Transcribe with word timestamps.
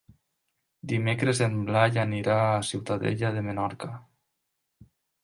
Dimecres 0.91 1.41
en 1.47 1.59
Blai 1.67 1.99
anirà 2.03 2.37
a 2.45 2.63
Ciutadella 2.71 3.31
de 3.37 3.45
Menorca. 3.49 3.91